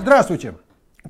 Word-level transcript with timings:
Здравствуйте! 0.00 0.54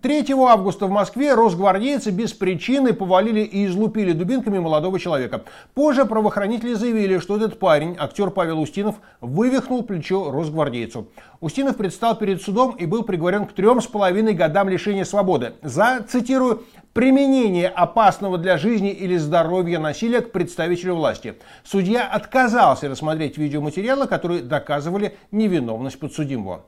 3 0.01 0.33
августа 0.33 0.87
в 0.87 0.91
Москве 0.91 1.35
росгвардейцы 1.35 2.11
без 2.11 2.33
причины 2.33 2.93
повалили 2.93 3.41
и 3.41 3.67
излупили 3.67 4.13
дубинками 4.13 4.59
молодого 4.59 4.99
человека. 4.99 5.43
Позже 5.75 6.07
правоохранители 6.07 6.75
заявили, 6.75 7.19
что 7.19 7.37
этот 7.37 7.59
парень, 7.59 7.95
актер 7.99 8.31
Павел 8.31 8.61
Устинов, 8.61 8.97
вывихнул 9.21 9.83
плечо 9.83 10.31
росгвардейцу. 10.31 11.09
Устинов 11.41 11.77
предстал 11.77 12.17
перед 12.17 12.43
судом 12.43 12.73
и 12.73 12.87
был 12.87 13.03
приговорен 13.03 13.47
к 13.47 13.53
трем 13.53 13.81
с 13.81 13.87
половиной 13.87 14.33
годам 14.33 14.69
лишения 14.69 15.05
свободы 15.05 15.53
за, 15.63 16.05
цитирую, 16.09 16.65
применение 16.95 17.69
опасного 17.69 18.39
для 18.39 18.59
жизни 18.59 18.91
или 18.91 19.17
здоровья 19.17 19.79
насилия 19.79 20.21
к 20.21 20.33
представителю 20.33 20.95
власти. 20.95 21.35
Судья 21.65 22.09
отказался 22.09 22.89
рассмотреть 22.89 23.39
видеоматериалы, 23.39 24.07
которые 24.07 24.43
доказывали 24.43 25.17
невиновность 25.31 25.99
подсудимого. 25.99 26.65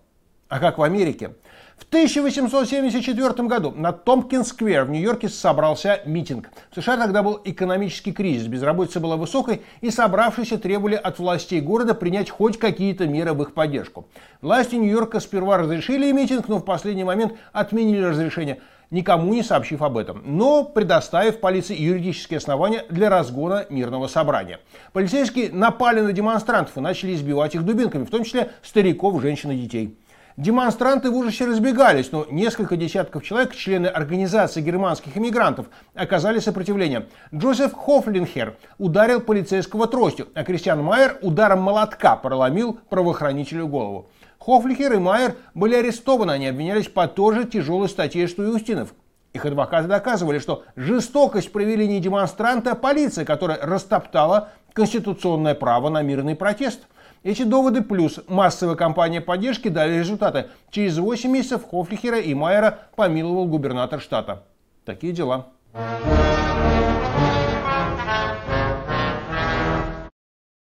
А 0.48 0.58
как 0.58 0.76
в 0.76 0.82
Америке? 0.82 1.30
В 1.78 1.84
1874 1.88 3.48
году 3.48 3.72
на 3.74 3.92
Томпкинс-сквер 3.92 4.84
в 4.84 4.90
Нью-Йорке 4.90 5.28
собрался 5.28 6.02
митинг. 6.04 6.50
В 6.70 6.80
США 6.80 6.98
тогда 6.98 7.22
был 7.22 7.40
экономический 7.44 8.12
кризис, 8.12 8.46
безработица 8.46 9.00
была 9.00 9.16
высокой, 9.16 9.62
и 9.80 9.90
собравшиеся 9.90 10.58
требовали 10.58 10.94
от 10.94 11.18
властей 11.18 11.60
города 11.60 11.94
принять 11.94 12.30
хоть 12.30 12.58
какие-то 12.58 13.06
меры 13.06 13.32
в 13.32 13.42
их 13.42 13.54
поддержку. 13.54 14.06
Власти 14.42 14.76
Нью-Йорка 14.76 15.18
сперва 15.18 15.56
разрешили 15.56 16.12
митинг, 16.12 16.46
но 16.48 16.58
в 16.58 16.64
последний 16.64 17.04
момент 17.04 17.32
отменили 17.52 18.02
разрешение, 18.02 18.60
никому 18.90 19.32
не 19.32 19.42
сообщив 19.42 19.82
об 19.82 19.96
этом, 19.96 20.22
но 20.24 20.62
предоставив 20.62 21.40
полиции 21.40 21.76
юридические 21.76 22.38
основания 22.38 22.84
для 22.90 23.08
разгона 23.08 23.66
мирного 23.70 24.06
собрания. 24.08 24.60
Полицейские 24.92 25.50
напали 25.50 26.00
на 26.00 26.12
демонстрантов 26.12 26.76
и 26.76 26.80
начали 26.80 27.14
избивать 27.14 27.54
их 27.54 27.64
дубинками, 27.64 28.04
в 28.04 28.10
том 28.10 28.24
числе 28.24 28.52
стариков, 28.62 29.20
женщин 29.22 29.50
и 29.50 29.56
детей. 29.56 29.98
Демонстранты 30.36 31.12
в 31.12 31.16
ужасе 31.16 31.46
разбегались, 31.46 32.10
но 32.10 32.26
несколько 32.28 32.76
десятков 32.76 33.22
человек, 33.22 33.54
члены 33.54 33.86
организации 33.86 34.60
германских 34.60 35.16
иммигрантов, 35.16 35.66
оказали 35.94 36.40
сопротивление. 36.40 37.06
Джозеф 37.32 37.72
Хофлинхер 37.72 38.56
ударил 38.78 39.20
полицейского 39.20 39.86
тростью, 39.86 40.26
а 40.34 40.42
Кристиан 40.42 40.82
Майер 40.82 41.18
ударом 41.22 41.60
молотка 41.60 42.16
проломил 42.16 42.80
правоохранителю 42.88 43.68
голову. 43.68 44.10
Хофлихер 44.40 44.94
и 44.94 44.98
Майер 44.98 45.36
были 45.54 45.76
арестованы, 45.76 46.32
они 46.32 46.48
обвинялись 46.48 46.88
по 46.88 47.06
тоже 47.06 47.44
тяжелой 47.44 47.88
статье, 47.88 48.26
что 48.26 48.42
и 48.42 48.46
Устинов. 48.46 48.92
Их 49.34 49.46
адвокаты 49.46 49.86
доказывали, 49.86 50.40
что 50.40 50.64
жестокость 50.74 51.52
провели 51.52 51.86
не 51.86 52.00
демонстранты, 52.00 52.70
а 52.70 52.74
полиция, 52.74 53.24
которая 53.24 53.60
растоптала 53.62 54.48
конституционное 54.72 55.54
право 55.54 55.90
на 55.90 56.02
мирный 56.02 56.34
протест– 56.34 56.88
эти 57.24 57.42
доводы 57.42 57.82
плюс 57.82 58.20
массовая 58.28 58.76
кампания 58.76 59.20
поддержки 59.20 59.68
дали 59.68 59.98
результаты. 59.98 60.46
Через 60.70 60.98
8 60.98 61.30
месяцев 61.30 61.62
Хофлихера 61.68 62.20
и 62.20 62.34
Майера 62.34 62.78
помиловал 62.94 63.46
губернатор 63.46 64.00
штата. 64.00 64.44
Такие 64.84 65.12
дела. 65.12 65.48